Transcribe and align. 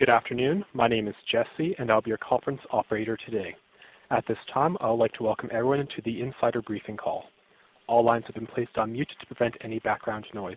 Good 0.00 0.08
afternoon. 0.08 0.64
My 0.72 0.88
name 0.88 1.08
is 1.08 1.14
Jesse, 1.30 1.76
and 1.78 1.92
I'll 1.92 2.00
be 2.00 2.08
your 2.08 2.16
conference 2.26 2.62
operator 2.70 3.18
today. 3.26 3.54
At 4.10 4.24
this 4.26 4.38
time, 4.50 4.78
I 4.80 4.88
would 4.88 4.94
like 4.94 5.12
to 5.18 5.22
welcome 5.22 5.50
everyone 5.52 5.86
to 5.94 6.02
the 6.06 6.22
insider 6.22 6.62
briefing 6.62 6.96
call. 6.96 7.24
All 7.86 8.02
lines 8.02 8.24
have 8.26 8.34
been 8.34 8.46
placed 8.46 8.78
on 8.78 8.92
mute 8.92 9.12
to 9.20 9.26
prevent 9.26 9.56
any 9.62 9.78
background 9.80 10.24
noise. 10.32 10.56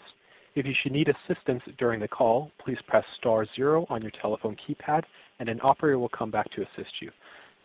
If 0.55 0.65
you 0.65 0.71
should 0.81 0.93
need 0.93 1.09
assistance 1.09 1.61
during 1.77 1.99
the 1.99 2.07
call, 2.07 2.51
please 2.63 2.77
press 2.87 3.03
star 3.19 3.45
zero 3.53 3.85
on 3.89 4.01
your 4.01 4.11
telephone 4.21 4.55
keypad, 4.65 5.03
and 5.39 5.49
an 5.49 5.59
operator 5.61 5.99
will 5.99 6.07
come 6.07 6.31
back 6.31 6.49
to 6.51 6.61
assist 6.61 6.93
you. 7.01 7.11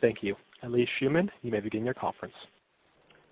Thank 0.01 0.17
you. 0.21 0.35
Ilyse 0.65 0.89
Schuman, 1.01 1.29
you 1.43 1.53
may 1.53 1.61
begin 1.61 1.85
your 1.85 1.95
conference. 1.95 2.35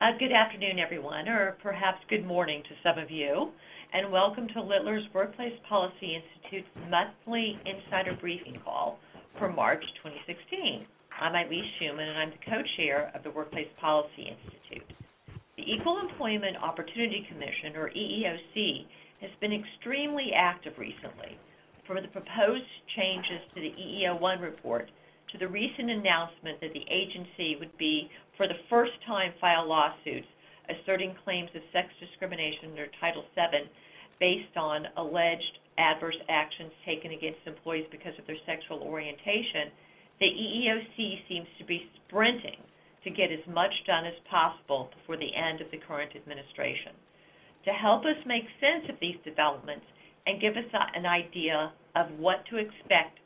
Uh, 0.01 0.13
good 0.21 0.31
afternoon, 0.31 0.79
everyone, 0.79 1.27
or 1.27 1.57
perhaps 1.65 1.99
good 2.09 2.25
morning 2.25 2.63
to 2.63 2.89
some 2.89 3.03
of 3.03 3.11
you, 3.11 3.49
and 3.93 4.11
welcome 4.11 4.49
to 4.49 4.63
Littler's 4.63 5.05
Workplace 5.15 5.55
Policy 5.69 6.19
Institute's 6.19 6.69
monthly 6.91 7.59
insider 7.65 8.17
briefing 8.21 8.59
call 8.65 8.99
for 9.39 9.53
March 9.53 9.83
2016. 10.03 10.87
I'm 11.21 11.33
Ilyse 11.33 11.63
Schuman, 11.79 12.09
and 12.09 12.19
I'm 12.19 12.31
the 12.31 12.51
co-chair 12.51 13.13
of 13.15 13.23
the 13.23 13.31
Workplace 13.31 13.69
Policy 13.81 14.29
Institute. 14.29 14.91
The 15.57 15.63
Equal 15.63 16.01
Employment 16.01 16.57
Opportunity 16.57 17.27
Commission, 17.31 17.77
or 17.77 17.91
EEOC, 17.91 18.87
has 19.21 19.31
been 19.41 19.53
extremely 19.53 20.31
active 20.35 20.75
recently. 20.79 21.39
From 21.87 22.03
the 22.03 22.09
proposed 22.09 22.67
changes 22.97 23.41
to 23.55 23.61
the 23.61 23.71
EEO-1 23.71 24.43
report 24.43 24.91
to 25.33 25.39
the 25.39 25.49
recent 25.49 25.91
announcement 25.91 26.61
that 26.61 26.75
the 26.75 26.85
agency 26.91 27.57
would 27.59 27.77
be, 27.79 28.11
for 28.37 28.49
the 28.49 28.61
first 28.69 28.93
time, 29.07 29.33
file 29.41 29.67
lawsuits 29.67 30.29
asserting 30.69 31.15
claims 31.25 31.51
of 31.55 31.63
sex 31.73 31.89
discrimination 32.01 32.71
under 32.71 32.87
Title 33.01 33.25
VII 33.35 33.71
based 34.19 34.57
on 34.57 34.87
alleged 34.97 35.61
adverse 35.79 36.17
actions 36.29 36.73
taken 36.85 37.13
against 37.13 37.39
employees 37.47 37.87
because 37.91 38.17
of 38.19 38.27
their 38.27 38.41
sexual 38.47 38.81
orientation, 38.81 39.71
the 40.21 40.27
EEOC 40.27 41.29
seems 41.29 41.47
to 41.59 41.65
be 41.65 41.91
sprinting 42.07 42.57
to 43.05 43.11
get 43.11 43.31
as 43.31 43.45
much 43.47 43.73
done 43.87 44.05
as 44.07 44.17
possible 44.29 44.91
before 44.97 45.17
the 45.17 45.35
end 45.37 45.61
of 45.61 45.71
the 45.71 45.79
current 45.87 46.11
administration. 46.17 46.93
To 47.67 47.73
help 47.73 48.03
us 48.03 48.17
make 48.27 48.45
sense 48.61 48.89
of 48.89 48.97
these 49.01 49.17
developments 49.25 49.85
and 50.27 50.41
give 50.41 50.57
us 50.57 50.65
an 50.73 51.07
idea 51.07 51.73
of 51.95 52.07
what 52.19 52.45
to 52.51 52.57
expect 52.57 53.19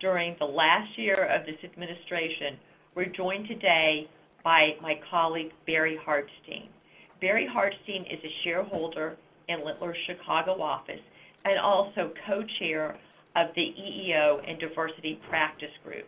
during 0.00 0.36
the 0.38 0.46
last 0.46 0.96
year 0.96 1.26
of 1.26 1.44
this 1.44 1.58
administration, 1.64 2.58
we're 2.94 3.12
joined 3.12 3.48
today 3.48 4.08
by 4.44 4.70
my 4.80 4.94
colleague, 5.10 5.52
Barry 5.66 5.98
Hartstein. 6.06 6.68
Barry 7.20 7.48
Hartstein 7.50 8.02
is 8.02 8.20
a 8.22 8.32
shareholder 8.44 9.16
in 9.48 9.64
Littler's 9.64 9.96
Chicago 10.06 10.60
office 10.60 11.00
and 11.44 11.58
also 11.58 12.12
co-chair 12.26 12.98
of 13.36 13.48
the 13.54 13.62
EEO 13.62 14.40
and 14.48 14.58
Diversity 14.58 15.20
Practice 15.28 15.70
Group. 15.84 16.06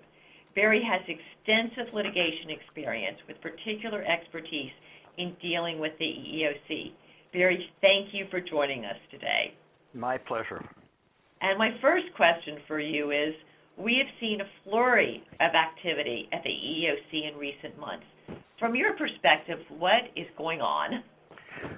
Barry 0.54 0.82
has 0.82 1.00
extensive 1.06 1.94
litigation 1.94 2.50
experience 2.50 3.18
with 3.28 3.40
particular 3.40 4.02
expertise 4.04 4.72
in 5.18 5.36
dealing 5.40 5.78
with 5.78 5.92
the 5.98 6.04
EEOC. 6.04 6.92
Barry, 7.32 7.70
thank 7.80 8.12
you 8.12 8.26
for 8.30 8.40
joining 8.40 8.84
us 8.84 8.96
today. 9.10 9.54
My 9.94 10.18
pleasure. 10.18 10.64
And 11.40 11.58
my 11.58 11.70
first 11.80 12.06
question 12.16 12.58
for 12.66 12.80
you 12.80 13.10
is, 13.10 13.34
we 13.78 13.96
have 13.98 14.12
seen 14.20 14.40
a 14.40 14.50
flurry 14.64 15.22
of 15.40 15.52
activity 15.54 16.28
at 16.32 16.42
the 16.42 16.50
EEOC 16.50 17.32
in 17.32 17.38
recent 17.38 17.78
months. 17.78 18.06
From 18.58 18.74
your 18.74 18.94
perspective, 18.94 19.58
what 19.78 20.02
is 20.16 20.26
going 20.36 20.60
on? 20.60 21.02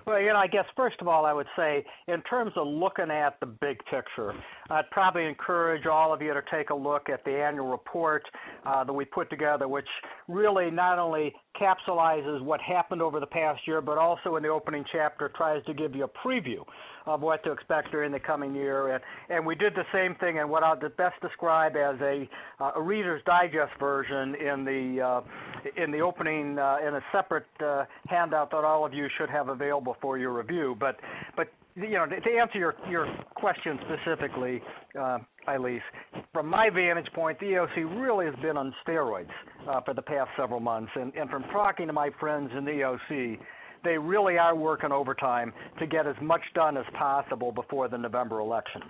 Well, 0.07 0.21
you 0.21 0.29
know, 0.29 0.37
I 0.37 0.47
guess 0.47 0.65
first 0.77 0.97
of 1.01 1.09
all, 1.09 1.25
I 1.25 1.33
would 1.33 1.47
say 1.57 1.85
in 2.09 2.23
terms 2.23 2.53
of 2.57 2.67
looking 2.67 3.11
at 3.11 3.39
the 3.41 3.47
big 3.47 3.79
picture, 3.91 4.35
I'd 4.71 4.91
probably 4.91 5.27
encourage 5.27 5.87
all 5.87 6.13
of 6.13 6.21
you 6.21 6.33
to 6.35 6.43
take 6.51 6.71
a 6.71 6.75
look 6.75 7.09
at 7.09 7.25
the 7.25 7.33
annual 7.33 7.69
report 7.69 8.23
uh, 8.67 8.85
that 8.85 8.93
we 8.93 9.05
put 9.05 9.31
together, 9.31 9.69
which 9.69 9.89
really 10.29 10.71
not 10.71 10.99
only 10.99 11.35
capsulizes 11.61 12.43
what 12.43 12.61
happened 12.61 13.03
over 13.03 13.21
the 13.21 13.27
past 13.27 13.61
year, 13.67 13.81
but 13.81 13.99
also 13.99 14.37
in 14.37 14.43
the 14.43 14.49
opening 14.49 14.85
chapter, 14.91 15.31
tries 15.37 15.65
to 15.67 15.75
give 15.75 15.95
you 15.95 16.05
a 16.05 16.09
preview 16.09 16.65
of 17.07 17.21
what 17.21 17.43
to 17.45 17.53
expect 17.53 17.91
during 17.91 18.13
the 18.13 18.21
coming 18.21 18.55
year. 18.55 19.01
And 19.29 19.45
we 19.45 19.55
did 19.55 19.75
the 19.75 19.85
same 19.93 20.15
thing 20.17 20.37
in 20.37 20.49
what 20.49 20.63
I'll 20.63 20.77
best 20.77 21.21
describe 21.21 21.77
as 21.77 21.97
a 22.01 22.29
uh, 22.61 22.81
Reader's 22.81 23.23
Digest 23.25 23.73
version 23.79 24.35
in 24.35 24.65
the 24.65 25.03
uh, 25.03 25.83
in 25.83 25.91
the 25.91 26.01
opening, 26.01 26.59
uh, 26.59 26.79
in 26.87 26.95
a 26.95 27.01
separate 27.13 27.47
handout 28.07 28.51
that 28.51 28.65
all 28.65 28.85
of 28.85 28.95
you 28.95 29.09
should 29.19 29.29
have 29.29 29.49
available 29.49 29.97
for 30.01 30.19
your 30.19 30.33
review. 30.33 30.77
You 31.81 31.91
know, 31.91 32.07
to 32.07 32.31
answer 32.39 32.59
your 32.59 32.75
your 32.91 33.07
question 33.35 33.79
specifically, 33.87 34.61
uh, 34.99 35.19
Ilyse, 35.49 35.81
from 36.33 36.47
my 36.47 36.69
vantage 36.69 37.11
point, 37.15 37.41
the 37.41 37.47
EEOC 37.47 38.03
really 38.03 38.27
has 38.27 38.35
been 38.43 38.59
on 38.59 38.75
steroids 38.87 39.31
uh, 39.69 39.81
for 39.81 39.95
the 39.95 40.03
past 40.03 40.29
several 40.37 40.61
months. 40.61 40.93
And 40.95 41.13
and 41.15 41.31
from 41.31 41.43
talking 41.45 41.87
to 41.87 41.93
my 41.93 42.11
friends 42.21 42.51
in 42.57 42.65
the 42.65 42.73
EEOC, 42.73 43.39
they 43.83 43.97
really 43.97 44.37
are 44.37 44.55
working 44.55 44.93
overtime 44.93 45.53
to 45.79 45.87
get 45.87 46.07
as 46.07 46.17
much 46.21 46.43
done 46.55 46.77
as 46.77 46.85
possible 46.99 47.51
before 47.51 47.89
the 47.89 47.97
November 47.97 48.41
election. 48.41 48.83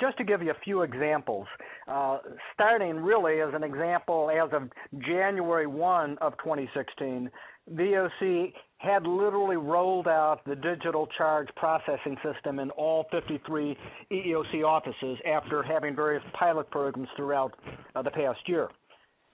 Just 0.00 0.18
to 0.18 0.24
give 0.24 0.42
you 0.42 0.50
a 0.50 0.60
few 0.64 0.82
examples, 0.82 1.46
uh, 1.88 2.18
starting 2.54 2.96
really 2.96 3.40
as 3.40 3.54
an 3.54 3.62
example, 3.62 4.30
as 4.30 4.50
of 4.52 4.70
January 5.00 5.66
1 5.66 6.18
of 6.20 6.32
2016, 6.38 7.30
the 7.68 7.82
EEOC 7.82 8.52
had 8.78 9.06
literally 9.06 9.56
rolled 9.56 10.08
out 10.08 10.40
the 10.44 10.56
digital 10.56 11.06
charge 11.16 11.48
processing 11.54 12.16
system 12.22 12.58
in 12.58 12.70
all 12.72 13.06
53 13.12 13.76
EEOC 14.10 14.64
offices 14.64 15.18
after 15.24 15.62
having 15.62 15.94
various 15.94 16.24
pilot 16.32 16.68
programs 16.70 17.08
throughout 17.16 17.52
uh, 17.94 18.02
the 18.02 18.10
past 18.10 18.40
year. 18.46 18.68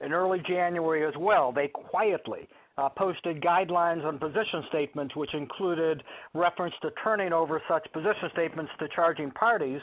In 0.05 0.13
early 0.13 0.43
January 0.47 1.07
as 1.07 1.15
well, 1.19 1.51
they 1.51 1.69
quietly 1.69 2.47
Uh, 2.79 2.89
posted 2.91 3.43
guidelines 3.43 4.05
on 4.05 4.21
position 4.21 4.63
statements, 4.69 5.17
which 5.17 5.35
included 5.35 6.01
reference 6.33 6.75
to 6.81 6.91
turning 7.03 7.33
over 7.33 7.61
such 7.69 7.85
position 7.93 8.31
statements 8.33 8.71
to 8.79 8.87
charging 8.95 9.33
parties. 9.33 9.81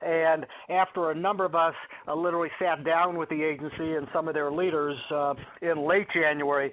And 0.00 0.46
after 0.70 1.10
a 1.10 1.14
number 1.14 1.44
of 1.44 1.56
us 1.56 1.74
uh, 2.06 2.14
literally 2.14 2.50
sat 2.60 2.84
down 2.84 3.18
with 3.18 3.28
the 3.30 3.42
agency 3.42 3.96
and 3.96 4.06
some 4.12 4.28
of 4.28 4.34
their 4.34 4.52
leaders 4.52 4.96
uh, 5.10 5.34
in 5.60 5.88
late 5.88 6.06
January, 6.14 6.72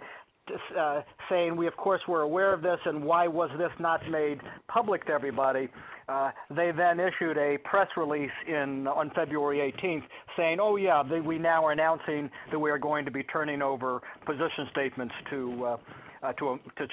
Uh, 0.78 1.02
saying, 1.30 1.56
"We 1.56 1.68
of 1.68 1.78
course 1.78 2.02
were 2.06 2.22
aware 2.22 2.54
of 2.54 2.62
this, 2.62 2.80
and 2.86 3.06
why 3.06 3.28
was 3.28 3.50
this 3.58 3.72
not 3.80 4.02
made 4.10 4.42
public 4.68 5.06
to 5.06 5.14
everybody?" 5.14 5.70
Uh, 6.10 6.32
they 6.50 6.72
then 6.72 7.00
issued 7.00 7.38
a 7.38 7.58
press 7.60 7.88
release 7.96 8.32
in 8.46 8.86
on 8.88 9.10
February 9.12 9.60
18th 9.60 10.04
saying, 10.36 10.60
"Oh, 10.60 10.76
yeah, 10.76 11.02
we 11.02 11.40
now 11.40 11.66
are 11.66 11.72
announcing 11.72 12.30
that 12.52 12.60
we 12.60 12.70
are 12.72 12.78
going 12.78 13.06
to 13.06 13.12
be 13.12 13.24
turning 13.24 13.62
over 13.62 14.02
position 14.26 14.68
statements 14.70 15.16
to 15.30 15.78
uh, 16.24 16.34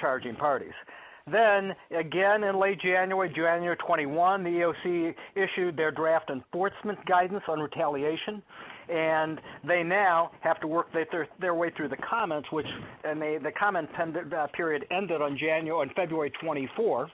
charging 0.00 0.36
parties." 0.36 0.74
Then, 1.30 1.74
again, 1.96 2.44
in 2.44 2.58
late 2.58 2.80
January 2.80 3.28
January 3.28 3.76
21, 3.76 4.42
the 4.42 4.50
EOC 4.50 5.14
issued 5.36 5.76
their 5.76 5.90
draft 5.90 6.30
enforcement 6.30 6.98
guidance 7.06 7.42
on 7.48 7.60
retaliation, 7.60 8.42
and 8.88 9.40
they 9.66 9.82
now 9.82 10.30
have 10.40 10.60
to 10.60 10.66
work 10.66 10.88
their 11.40 11.54
way 11.54 11.70
through 11.76 11.88
the 11.88 11.98
comments, 11.98 12.48
which 12.50 12.66
and 13.04 13.20
the 13.20 13.52
comment 13.58 13.88
uh, 13.96 14.46
period 14.48 14.84
ended 14.90 15.22
on 15.22 15.38
January 15.38 15.86
on 15.86 15.90
February 15.94 16.32
24. 16.42 17.08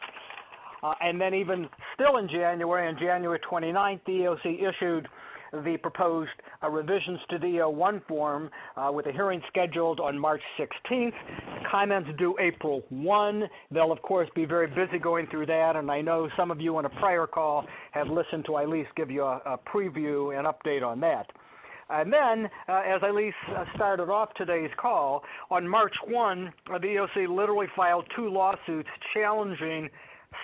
Uh, 0.83 0.93
and 1.01 1.21
then, 1.21 1.35
Even 1.35 1.69
still 1.95 2.19
in 2.19 2.29
January, 2.29 2.89
on 2.89 2.99
January 2.99 3.41
29th, 3.51 4.01
the 4.07 4.13
EOC 4.13 4.69
issued 4.69 5.09
the 5.53 5.77
proposed 5.83 6.31
uh, 6.63 6.69
revisions 6.69 7.19
to 7.31 7.39
the 7.39 7.61
uh, 7.61 7.67
EEO-1 7.67 8.07
form 8.07 8.51
uh, 8.77 8.91
with 8.93 9.07
a 9.07 9.13
hearing 9.13 9.41
scheduled 9.49 10.01
on 10.01 10.19
March 10.19 10.43
16th. 10.59 11.13
Comments 11.71 12.09
due 12.19 12.37
April 12.41 12.83
1. 12.91 13.45
They'll, 13.71 13.93
of 13.93 14.03
course, 14.03 14.29
be 14.35 14.45
very 14.45 14.67
busy 14.67 14.99
going 14.99 15.27
through 15.31 15.47
that, 15.47 15.77
and 15.77 15.91
I 15.91 16.01
know 16.01 16.29
some 16.37 16.51
of 16.51 16.61
you 16.61 16.77
on 16.77 16.85
a 16.85 16.91
prior 16.91 17.27
call 17.27 17.67
have 17.93 18.09
listened 18.09 18.45
to 18.47 18.53
Ilyse 18.53 18.87
give 18.97 19.11
you 19.11 19.25
a 19.25 19.59
preview 19.73 20.37
and 20.37 20.47
update 20.47 20.87
on 20.87 21.01
that. 21.01 21.27
And 21.89 22.13
then, 22.13 22.51
uh, 22.69 22.83
as 22.85 23.01
Ilyse 23.03 23.75
started 23.77 24.11
off 24.11 24.31
today's 24.35 24.71
call, 24.77 25.23
on 25.51 25.69
March 25.69 25.95
1, 26.09 26.53
the 26.67 26.73
EEOC 26.79 27.29
literally 27.29 27.69
filed 27.77 28.05
two 28.17 28.29
lawsuits 28.29 28.89
challenging 29.15 29.89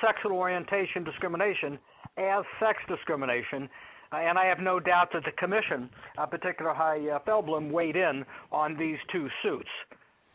sexual 0.04 0.32
orientation 0.32 1.02
discrimination 1.04 1.78
as 2.16 2.44
sex 2.60 2.78
discrimination. 2.88 3.68
I 4.12 4.44
have 4.46 4.58
no 4.58 4.78
doubt 4.78 5.08
that 5.12 5.24
the 5.24 5.32
commission, 5.32 5.88
particularly 6.30 6.76
Chai 6.76 7.10
uh, 7.10 7.18
Feldblum, 7.26 7.70
weighed 7.70 7.96
in 7.96 8.24
on 8.50 8.76
these 8.76 8.98
two 9.10 9.28
suits. 9.42 9.68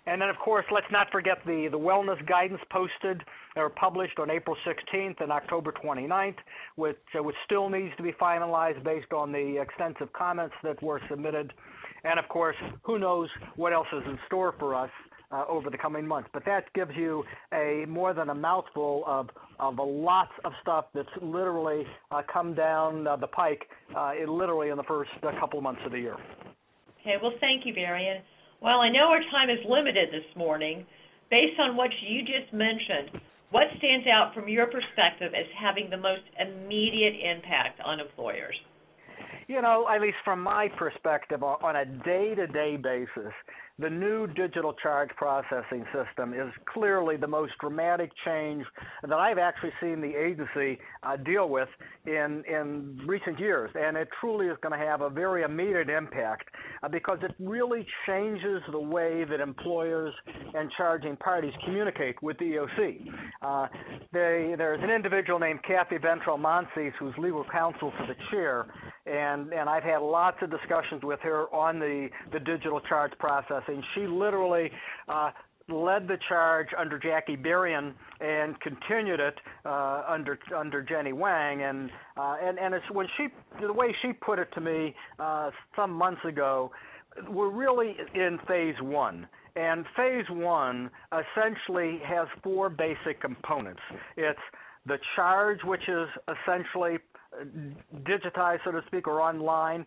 And 0.07 0.21
then, 0.21 0.29
of 0.29 0.37
course, 0.37 0.65
let's 0.71 0.87
not 0.89 1.11
forget 1.11 1.39
the 1.45 1.67
the 1.69 1.77
wellness 1.77 2.25
guidance 2.27 2.61
posted 2.71 3.21
or 3.57 3.69
published 3.69 4.19
on 4.19 4.31
April 4.31 4.55
16th 4.65 5.19
and 5.21 5.31
October 5.31 5.73
29th, 5.73 6.37
which 6.75 6.97
uh, 7.17 7.21
which 7.21 7.35
still 7.45 7.69
needs 7.69 7.93
to 7.97 8.03
be 8.03 8.13
finalized 8.13 8.83
based 8.83 9.11
on 9.11 9.31
the 9.31 9.61
extensive 9.61 10.11
comments 10.13 10.55
that 10.63 10.81
were 10.81 11.01
submitted. 11.09 11.53
And, 12.03 12.19
of 12.19 12.29
course, 12.29 12.55
who 12.83 12.99
knows 12.99 13.27
what 13.57 13.73
else 13.73 13.87
is 13.91 14.03
in 14.05 14.17
store 14.27 14.55
for 14.57 14.75
us 14.75 14.91
uh, 15.31 15.45
over 15.47 15.69
the 15.69 15.77
coming 15.77 16.07
months. 16.07 16.29
But 16.33 16.43
that 16.45 16.71
gives 16.73 16.91
you 16.95 17.23
a 17.53 17.85
more 17.87 18.13
than 18.13 18.29
a 18.29 18.35
mouthful 18.35 19.03
of 19.05 19.29
of 19.59 19.79
a 19.79 19.83
lots 19.83 20.31
of 20.45 20.51
stuff 20.61 20.85
that's 20.93 21.09
literally 21.21 21.83
uh, 22.11 22.21
come 22.31 22.53
down 22.53 23.07
uh, 23.07 23.15
the 23.15 23.27
pike, 23.27 23.63
uh, 23.95 24.11
in 24.21 24.29
literally 24.29 24.69
in 24.69 24.77
the 24.77 24.83
first 24.83 25.09
uh, 25.23 25.31
couple 25.39 25.59
of 25.59 25.63
months 25.63 25.81
of 25.85 25.91
the 25.91 25.99
year. 25.99 26.15
Okay, 27.01 27.15
well, 27.21 27.33
thank 27.39 27.65
you, 27.65 27.73
Barry. 27.73 28.21
well, 28.61 28.79
I 28.79 28.89
know 28.89 29.07
our 29.07 29.21
time 29.31 29.49
is 29.49 29.59
limited 29.67 30.09
this 30.11 30.35
morning. 30.35 30.85
Based 31.29 31.59
on 31.59 31.75
what 31.75 31.89
you 32.07 32.21
just 32.21 32.53
mentioned, 32.53 33.19
what 33.51 33.63
stands 33.77 34.07
out 34.07 34.33
from 34.33 34.47
your 34.47 34.67
perspective 34.67 35.33
as 35.33 35.45
having 35.59 35.89
the 35.89 35.97
most 35.97 36.23
immediate 36.39 37.15
impact 37.15 37.79
on 37.83 37.99
employers? 37.99 38.55
You 39.47 39.61
know, 39.61 39.87
at 39.89 40.01
least 40.01 40.17
from 40.25 40.41
my 40.43 40.67
perspective, 40.77 41.41
on 41.41 41.75
a 41.75 41.85
day 41.85 42.35
to 42.35 42.47
day 42.47 42.75
basis, 42.75 43.33
the 43.79 43.89
new 43.89 44.25
digital 44.25 44.73
charge 44.73 45.09
processing 45.15 45.85
system 45.93 46.33
is 46.33 46.51
clearly 46.73 47.15
the 47.15 47.27
most 47.27 47.53
dramatic 47.59 48.11
change 48.25 48.65
that 49.03 49.13
I've 49.13 49.37
actually 49.37 49.71
seen 49.79 50.01
the 50.01 50.15
agency 50.15 50.79
uh, 51.03 51.15
deal 51.17 51.49
with 51.49 51.69
in 52.05 52.43
in 52.47 52.99
recent 53.05 53.39
years, 53.39 53.69
and 53.75 53.95
it 53.95 54.07
truly 54.19 54.47
is 54.47 54.57
going 54.61 54.77
to 54.77 54.83
have 54.83 55.01
a 55.01 55.09
very 55.09 55.43
immediate 55.43 55.89
impact 55.89 56.49
uh, 56.81 56.87
because 56.87 57.19
it 57.21 57.35
really 57.39 57.85
changes 58.07 58.63
the 58.71 58.79
way 58.79 59.25
that 59.25 59.39
employers 59.39 60.13
and 60.55 60.71
charging 60.75 61.15
parties 61.17 61.53
communicate 61.63 62.21
with 62.23 62.37
the 62.39 62.45
EOC. 62.45 63.07
Uh, 63.43 63.67
they, 64.11 64.55
there's 64.57 64.81
an 64.81 64.89
individual 64.89 65.37
named 65.37 65.59
Cathy 65.67 65.97
Ventrell-Monsees 65.97 66.93
who's 66.99 67.13
legal 67.19 67.45
counsel 67.51 67.93
for 67.97 68.07
the 68.07 68.15
chair, 68.31 68.65
and 69.07 69.53
and 69.53 69.69
I've 69.69 69.83
had 69.83 70.01
lots 70.01 70.37
of 70.41 70.51
discussions 70.51 71.03
with 71.03 71.19
her 71.21 71.53
on 71.53 71.79
the 71.79 72.09
the 72.31 72.39
digital 72.39 72.79
charge 72.81 73.11
processing. 73.19 73.83
She 73.95 74.07
literally 74.07 74.71
uh, 75.07 75.31
led 75.69 76.07
the 76.07 76.17
charge 76.29 76.67
under 76.77 76.97
Jackie 76.97 77.35
Berrien 77.35 77.93
and 78.21 78.59
continued 78.61 79.19
it 79.19 79.35
uh, 79.65 80.03
under 80.07 80.39
under 80.55 80.81
Jenny 80.81 81.11
Yang. 81.11 81.61
And 81.63 81.89
uh, 82.17 82.37
and 82.41 82.59
and 82.59 82.73
it's 82.73 82.89
when 82.91 83.07
she 83.17 83.27
the 83.61 83.73
way 83.73 83.95
she 84.01 84.13
put 84.13 84.39
it 84.39 84.49
to 84.53 84.61
me 84.61 84.95
uh, 85.19 85.51
some 85.75 85.91
months 85.91 86.21
ago, 86.25 86.71
we're 87.29 87.51
really 87.51 87.95
in 88.13 88.39
phase 88.47 88.75
one. 88.81 89.27
And 89.57 89.85
phase 89.95 90.25
one 90.29 90.91
essentially 91.11 91.99
has 92.05 92.27
four 92.43 92.69
basic 92.69 93.19
components. 93.19 93.81
It's 94.15 94.39
the 94.85 94.97
charge, 95.15 95.57
which 95.63 95.81
is 95.89 96.07
essentially 96.27 96.99
uh, 97.33 97.45
digitized, 98.07 98.59
so 98.63 98.71
to 98.71 98.81
speak, 98.85 99.07
or 99.07 99.19
online. 99.19 99.83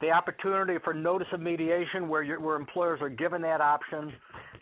The 0.00 0.10
opportunity 0.10 0.74
for 0.82 0.92
notice 0.92 1.28
of 1.32 1.40
mediation, 1.40 2.08
where, 2.08 2.24
where 2.40 2.56
employers 2.56 3.00
are 3.00 3.08
given 3.08 3.40
that 3.42 3.60
option, 3.60 4.12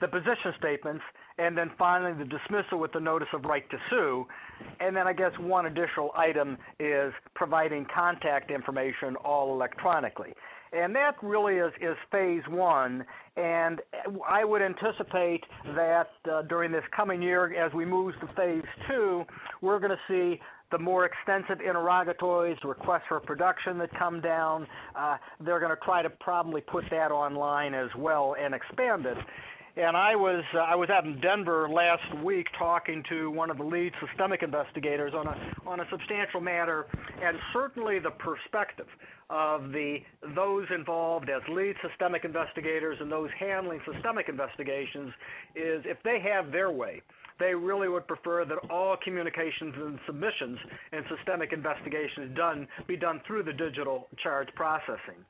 the 0.02 0.06
position 0.06 0.52
statements, 0.58 1.02
and 1.38 1.56
then 1.56 1.70
finally 1.78 2.12
the 2.12 2.26
dismissal 2.26 2.78
with 2.78 2.93
the 2.93 3.00
notice 3.00 3.28
of 3.32 3.44
right 3.44 3.69
to 3.70 3.78
sue. 3.88 4.26
And 4.81 4.94
then 4.94 5.08
I 5.08 5.14
guess 5.14 5.32
one 5.40 5.64
additional 5.64 6.10
item 6.14 6.58
is 6.78 7.12
providing 7.34 7.87
contact 7.93 8.50
information 8.50 9.16
all 9.25 9.55
electronically. 9.55 10.34
And 10.72 10.94
that 10.96 11.16
really 11.22 11.56
is, 11.56 11.72
is 11.80 11.96
phase 12.10 12.42
one. 12.48 13.04
And 13.36 13.80
I 14.26 14.44
would 14.44 14.62
anticipate 14.62 15.44
that 15.74 16.08
uh, 16.30 16.42
during 16.42 16.72
this 16.72 16.84
coming 16.96 17.20
year, 17.20 17.54
as 17.54 17.72
we 17.74 17.84
move 17.84 18.14
to 18.20 18.26
phase 18.34 18.64
two, 18.88 19.24
we're 19.60 19.78
going 19.78 19.90
to 19.90 19.98
see 20.08 20.40
the 20.70 20.78
more 20.78 21.04
extensive 21.04 21.60
interrogatories, 21.60 22.56
requests 22.64 23.02
for 23.06 23.20
production 23.20 23.76
that 23.78 23.90
come 23.98 24.22
down, 24.22 24.66
uh, 24.96 25.19
they're 25.40 25.60
going 25.60 25.70
to 25.70 25.84
try 25.84 26.00
to 26.02 26.08
probably 26.08 26.62
put 26.62 26.84
that 26.90 27.12
online 27.12 27.74
as 27.74 27.90
well 27.96 28.34
and 28.42 28.54
expand 28.54 29.04
it. 29.04 29.19
And 29.74 29.96
I 29.96 30.14
was 30.14 30.44
uh, 30.54 30.58
I 30.58 30.74
was 30.74 30.90
out 30.90 31.06
in 31.06 31.19
Denver 31.20 31.66
last 31.66 32.22
week 32.22 32.46
talking 32.58 33.02
to 33.08 33.30
one 33.30 33.50
of 33.50 33.56
the 33.56 33.64
lead 33.64 33.92
systemic 34.06 34.42
investigators 34.42 35.14
on 35.14 35.26
a 35.26 35.36
on 35.66 35.80
a 35.80 35.86
substantial 35.90 36.42
matter, 36.42 36.84
and 37.22 37.38
certainly 37.54 37.98
the 37.98 38.10
perspective 38.10 38.86
of 39.30 39.72
the 39.72 39.96
those 40.34 40.66
involved 40.74 41.30
as 41.30 41.40
lead 41.48 41.74
systemic 41.88 42.26
investigators 42.26 42.98
and 43.00 43.10
those 43.10 43.30
handling 43.40 43.80
systemic 43.90 44.28
investigations 44.28 45.10
is 45.56 45.82
if 45.86 45.96
they 46.04 46.20
have 46.20 46.52
their 46.52 46.70
way, 46.70 47.00
they 47.40 47.54
really 47.54 47.88
would 47.88 48.06
prefer 48.06 48.44
that 48.44 48.58
all 48.70 48.94
communications 49.02 49.74
and 49.74 49.98
submissions 50.04 50.58
and 50.92 51.02
systemic 51.16 51.54
investigations 51.54 52.36
done 52.36 52.69
be 52.86 52.96
done 52.96 53.22
through 53.26 53.42
the 53.42 53.54
digital 53.54 54.06
charge 54.22 54.48
processing. 54.54 55.24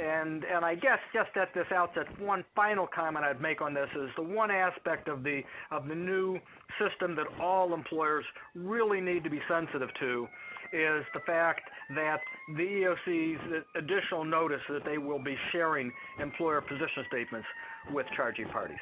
And 0.00 0.44
and 0.44 0.64
I 0.64 0.74
guess 0.74 0.98
just 1.12 1.36
at 1.36 1.52
this 1.54 1.66
outset, 1.74 2.06
one 2.20 2.44
final 2.56 2.86
comment 2.86 3.24
I'd 3.24 3.40
make 3.40 3.60
on 3.60 3.74
this 3.74 3.88
is 3.94 4.08
the 4.16 4.22
one 4.22 4.50
aspect 4.50 5.08
of 5.08 5.22
the 5.22 5.42
of 5.70 5.88
the 5.88 5.94
new 5.94 6.38
system 6.78 7.14
that 7.16 7.26
all 7.40 7.74
employers 7.74 8.24
really 8.54 9.00
need 9.00 9.24
to 9.24 9.30
be 9.30 9.40
sensitive 9.48 9.90
to 10.00 10.26
is 10.72 11.04
the 11.14 11.20
fact 11.26 11.62
that 11.96 12.20
the 12.56 12.62
EOC's 12.62 13.64
additional 13.74 14.24
notice 14.24 14.60
that 14.68 14.84
they 14.84 14.98
will 14.98 15.22
be 15.22 15.36
sharing 15.52 15.90
employer 16.20 16.60
position 16.60 17.04
statements 17.08 17.46
with 17.92 18.06
charging 18.16 18.46
parties. 18.48 18.78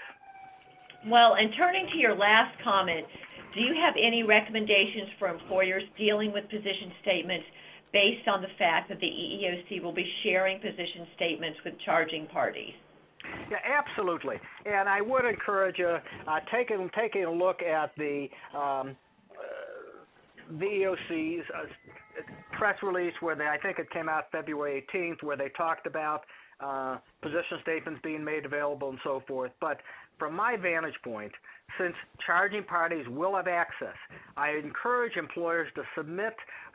Well, 1.06 1.34
and 1.34 1.50
turning 1.56 1.88
to 1.92 1.98
your 1.98 2.14
last 2.14 2.54
comment, 2.62 3.06
do 3.54 3.60
you 3.60 3.74
have 3.80 3.94
any 3.96 4.22
recommendations 4.22 5.08
for 5.18 5.28
employers 5.28 5.82
dealing 5.96 6.32
with 6.32 6.44
position 6.50 6.92
statements 7.02 7.46
based 7.92 8.28
on 8.28 8.42
the 8.42 8.48
fact 8.58 8.88
that 8.88 9.00
the 9.00 9.06
EEOC 9.06 9.82
will 9.82 9.94
be 9.94 10.06
sharing 10.22 10.60
position 10.60 11.06
statements 11.16 11.58
with 11.64 11.74
charging 11.84 12.26
parties? 12.26 12.74
Yeah, 13.50 13.58
absolutely. 13.64 14.36
And 14.64 14.88
I 14.88 15.00
would 15.00 15.24
encourage 15.24 15.78
you 15.78 15.96
uh, 16.26 16.40
taking 16.52 16.90
taking 16.96 17.24
a 17.24 17.32
look 17.32 17.62
at 17.62 17.92
the 17.96 18.28
um, 18.56 18.96
the 20.58 20.64
EOC's 20.64 21.44
uh, 21.54 21.66
press 22.56 22.76
release 22.82 23.14
where 23.20 23.34
they 23.34 23.46
I 23.46 23.58
think 23.58 23.78
it 23.78 23.90
came 23.90 24.08
out 24.08 24.24
February 24.32 24.84
18th 24.94 25.22
where 25.22 25.36
they 25.36 25.50
talked 25.56 25.86
about 25.86 26.22
uh, 26.60 26.98
position 27.22 27.58
statements 27.62 28.00
being 28.02 28.24
made 28.24 28.44
available 28.44 28.90
and 28.90 28.98
so 29.04 29.22
forth. 29.28 29.52
But 29.60 29.78
from 30.18 30.34
my 30.34 30.56
vantage 30.56 30.96
point, 31.04 31.32
since 31.78 31.94
charging 32.26 32.64
parties 32.64 33.06
will 33.08 33.36
have 33.36 33.46
access, 33.46 33.94
I 34.36 34.52
encourage 34.52 35.16
employers 35.16 35.68
to 35.76 35.82
submit, 35.96 36.34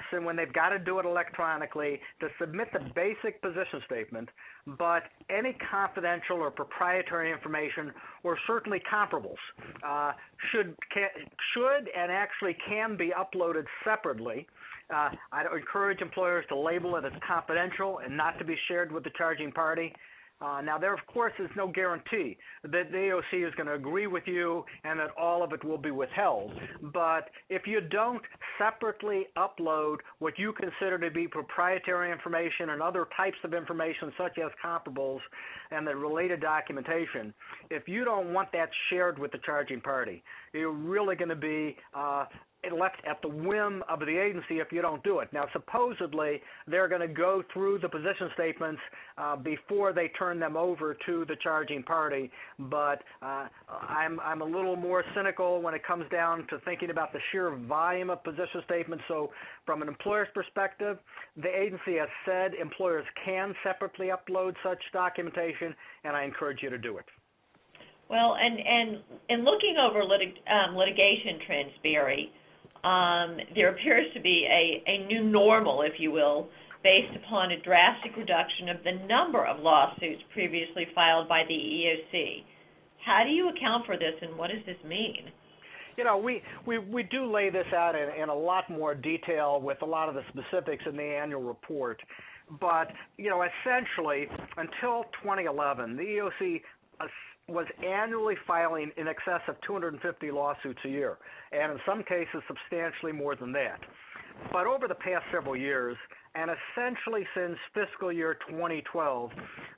so 0.09 0.21
when 0.21 0.35
they've 0.35 0.53
got 0.53 0.69
to 0.69 0.79
do 0.79 0.99
it 0.99 1.05
electronically, 1.05 1.99
to 2.21 2.27
submit 2.39 2.69
the 2.71 2.79
basic 2.95 3.41
position 3.41 3.81
statement, 3.85 4.29
but 4.77 5.03
any 5.29 5.57
confidential 5.69 6.37
or 6.37 6.51
proprietary 6.51 7.31
information, 7.31 7.91
or 8.23 8.37
certainly 8.47 8.81
comparables, 8.91 9.37
uh, 9.85 10.13
should 10.51 10.75
can, 10.93 11.09
should 11.53 11.89
and 11.95 12.11
actually 12.11 12.55
can 12.67 12.95
be 12.97 13.11
uploaded 13.11 13.65
separately. 13.83 14.47
Uh, 14.93 15.09
I 15.31 15.43
encourage 15.55 16.01
employers 16.01 16.45
to 16.49 16.57
label 16.57 16.95
it 16.97 17.05
as 17.05 17.13
confidential 17.25 17.99
and 17.99 18.15
not 18.15 18.37
to 18.39 18.45
be 18.45 18.55
shared 18.67 18.91
with 18.91 19.03
the 19.03 19.11
charging 19.17 19.51
party. 19.51 19.93
Uh, 20.43 20.59
now, 20.61 20.77
there, 20.77 20.93
of 20.93 20.99
course, 21.07 21.31
is 21.39 21.49
no 21.55 21.67
guarantee 21.67 22.37
that 22.63 22.91
the 22.91 22.97
AOC 22.97 23.47
is 23.47 23.53
going 23.55 23.67
to 23.67 23.75
agree 23.75 24.07
with 24.07 24.23
you 24.25 24.65
and 24.83 24.99
that 24.99 25.11
all 25.17 25.41
of 25.41 25.53
it 25.53 25.63
will 25.63 25.77
be 25.77 25.91
withheld. 25.91 26.51
But 26.93 27.29
if 27.49 27.65
you 27.65 27.79
don't 27.79 28.21
separately 28.57 29.27
upload 29.37 29.97
what 30.19 30.37
you 30.37 30.51
consider 30.53 30.97
to 30.99 31.09
be 31.09 31.27
proprietary 31.27 32.11
information 32.11 32.71
and 32.71 32.81
other 32.81 33.07
types 33.15 33.37
of 33.45 33.53
information, 33.53 34.11
such 34.17 34.37
as 34.37 34.51
comparables 34.63 35.19
and 35.71 35.87
the 35.87 35.95
related 35.95 36.41
documentation, 36.41 37.33
if 37.69 37.87
you 37.87 38.03
don't 38.03 38.33
want 38.33 38.51
that 38.51 38.69
shared 38.89 39.17
with 39.17 39.31
the 39.31 39.39
charging 39.45 39.79
party, 39.79 40.21
you're 40.53 40.71
really 40.71 41.15
going 41.15 41.29
to 41.29 41.35
be 41.35 41.77
uh, 41.93 42.25
left 42.71 42.97
at 43.09 43.21
the 43.21 43.27
whim 43.27 43.83
of 43.89 43.99
the 43.99 44.17
agency 44.17 44.59
if 44.59 44.71
you 44.71 44.81
don't 44.81 45.03
do 45.03 45.19
it. 45.19 45.29
Now, 45.33 45.45
supposedly, 45.51 46.41
they're 46.67 46.87
going 46.87 47.01
to 47.01 47.13
go 47.13 47.43
through 47.51 47.79
the 47.79 47.89
position 47.89 48.29
statements 48.33 48.81
uh, 49.17 49.35
before 49.35 49.93
they 49.93 50.09
turn 50.19 50.39
them 50.39 50.55
over 50.55 50.95
to 51.05 51.25
the 51.27 51.35
charging 51.41 51.83
party, 51.83 52.31
but 52.57 53.01
uh, 53.21 53.47
I'm, 53.69 54.19
I'm 54.19 54.41
a 54.41 54.45
little 54.45 54.75
more 54.75 55.03
cynical 55.15 55.61
when 55.61 55.73
it 55.73 55.85
comes 55.85 56.05
down 56.11 56.47
to 56.49 56.59
thinking 56.65 56.89
about 56.89 57.11
the 57.11 57.19
sheer 57.31 57.55
volume 57.55 58.09
of 58.09 58.23
position 58.23 58.61
statements. 58.65 59.03
So, 59.07 59.31
from 59.65 59.81
an 59.81 59.87
employer's 59.87 60.27
perspective, 60.33 60.97
the 61.35 61.49
agency 61.49 61.97
has 61.97 62.09
said 62.25 62.53
employers 62.53 63.05
can 63.25 63.53
separately 63.63 64.07
upload 64.07 64.55
such 64.63 64.79
documentation, 64.91 65.75
and 66.03 66.15
I 66.15 66.23
encourage 66.23 66.59
you 66.61 66.69
to 66.69 66.77
do 66.77 66.97
it. 66.97 67.05
Well, 68.09 68.35
and 68.39 68.59
and 68.59 69.01
in 69.29 69.43
looking 69.43 69.77
over 69.81 70.03
litig, 70.03 70.35
um, 70.51 70.75
litigation 70.75 71.39
trends, 71.47 71.71
Barry, 71.81 72.31
um, 72.83 73.37
there 73.55 73.69
appears 73.69 74.05
to 74.13 74.19
be 74.19 74.45
a, 74.49 74.83
a 74.89 75.05
new 75.07 75.23
normal, 75.23 75.81
if 75.83 75.93
you 75.99 76.11
will, 76.11 76.49
based 76.83 77.15
upon 77.15 77.51
a 77.51 77.61
drastic 77.61 78.15
reduction 78.17 78.67
of 78.69 78.83
the 78.83 79.07
number 79.07 79.45
of 79.45 79.61
lawsuits 79.61 80.21
previously 80.33 80.85
filed 80.93 81.29
by 81.29 81.43
the 81.47 81.53
EOC. 81.53 82.43
How 83.05 83.23
do 83.23 83.31
you 83.31 83.49
account 83.49 83.85
for 83.85 83.97
this, 83.97 84.13
and 84.21 84.37
what 84.37 84.49
does 84.49 84.65
this 84.65 84.77
mean? 84.87 85.31
You 85.97 86.03
know, 86.03 86.17
we, 86.17 86.41
we, 86.65 86.79
we 86.79 87.03
do 87.03 87.31
lay 87.31 87.49
this 87.49 87.67
out 87.75 87.95
in, 87.95 88.09
in 88.21 88.29
a 88.29 88.35
lot 88.35 88.69
more 88.69 88.95
detail 88.95 89.61
with 89.61 89.81
a 89.81 89.85
lot 89.85 90.09
of 90.09 90.15
the 90.15 90.23
specifics 90.29 90.83
in 90.89 90.97
the 90.97 91.03
annual 91.03 91.43
report. 91.43 92.01
But, 92.59 92.91
you 93.17 93.29
know, 93.29 93.43
essentially, 93.43 94.27
until 94.57 95.05
2011, 95.23 95.95
the 95.95 96.03
EOC 96.03 96.61
was 97.47 97.65
annually 97.83 98.35
filing 98.47 98.91
in 98.97 99.07
excess 99.07 99.41
of 99.47 99.55
250 99.67 100.31
lawsuits 100.31 100.79
a 100.85 100.89
year, 100.89 101.17
and 101.51 101.73
in 101.73 101.79
some 101.85 102.03
cases 102.03 102.41
substantially 102.47 103.11
more 103.11 103.35
than 103.35 103.51
that. 103.51 103.79
But 104.51 104.67
over 104.67 104.87
the 104.87 104.95
past 104.95 105.23
several 105.31 105.55
years, 105.55 105.97
and 106.35 106.49
essentially 106.49 107.27
since 107.35 107.57
fiscal 107.73 108.11
year 108.11 108.37
2012, 108.49 109.31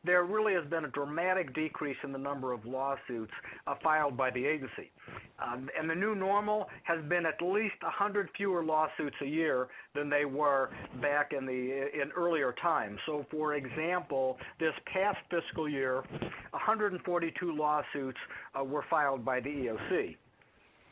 there 0.05 0.23
really 0.23 0.53
has 0.53 0.65
been 0.69 0.85
a 0.85 0.89
dramatic 0.89 1.53
decrease 1.53 1.97
in 2.03 2.11
the 2.11 2.17
number 2.17 2.53
of 2.53 2.65
lawsuits 2.65 3.31
uh, 3.67 3.75
filed 3.83 4.15
by 4.15 4.31
the 4.31 4.45
agency. 4.45 4.91
Um, 5.39 5.69
and 5.77 5.89
the 5.89 5.95
new 5.95 6.15
normal 6.15 6.67
has 6.83 7.03
been 7.09 7.25
at 7.25 7.41
least 7.41 7.75
100 7.81 8.29
fewer 8.37 8.63
lawsuits 8.63 9.15
a 9.21 9.25
year 9.25 9.67
than 9.93 10.09
they 10.09 10.23
were 10.23 10.69
back 11.01 11.33
in 11.37 11.45
the 11.45 11.51
in 11.53 12.11
earlier 12.15 12.53
times. 12.61 12.99
So, 13.05 13.25
for 13.29 13.55
example, 13.55 14.37
this 14.59 14.73
past 14.91 15.17
fiscal 15.29 15.67
year, 15.67 16.03
142 16.51 17.53
lawsuits 17.53 18.17
uh, 18.57 18.63
were 18.63 18.85
filed 18.89 19.25
by 19.25 19.41
the 19.41 19.49
EOC. 19.49 20.15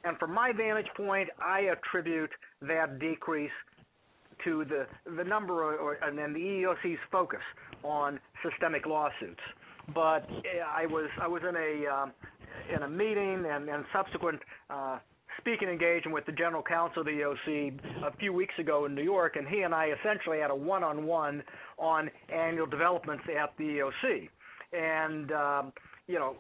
And 0.04 0.18
from 0.18 0.34
my 0.34 0.52
vantage 0.52 0.90
point, 0.98 1.30
I 1.42 1.62
attribute 1.72 2.32
that 2.62 3.00
decrease 3.00 3.52
to 4.44 4.66
the 4.66 4.86
the 5.18 5.24
number 5.24 5.76
or, 5.76 5.98
and 6.02 6.18
then 6.18 6.34
the 6.34 6.40
EEOC's 6.40 7.00
focus 7.12 7.40
on 7.84 8.20
systemic 8.44 8.86
lawsuits. 8.86 9.40
But 9.94 10.28
I 10.68 10.86
was 10.86 11.10
I 11.22 11.28
was 11.28 11.42
in 11.48 11.56
a 11.56 11.88
um, 11.88 12.12
in 12.74 12.84
a 12.84 12.90
meeting 12.90 13.46
and, 13.50 13.70
and 13.70 13.86
subsequent 13.94 14.40
uh, 14.70 15.00
speaking 15.40 15.68
engagement 15.68 16.14
with 16.14 16.26
the 16.26 16.32
general 16.32 16.64
counsel 16.64 17.02
of 17.02 17.06
the 17.06 17.12
EOC 17.12 17.80
a 18.06 18.16
few 18.18 18.34
weeks 18.34 18.54
ago 18.60 18.86
in 18.86 18.96
New 18.96 19.04
York, 19.04 19.36
and 19.36 19.48
he 19.48 19.62
and 19.62 19.74
I 19.74 19.92
essentially 20.00 20.40
had 20.40 20.52
a 20.52 20.56
one-on-one 20.56 21.44
on 21.78 22.10
annual 22.34 22.68
developments 22.68 23.24
at 23.28 23.54
the 23.58 23.64
EOC. 23.64 24.30
And 24.74 25.32
um, 25.32 25.74
you 26.08 26.20
know, 26.20 26.36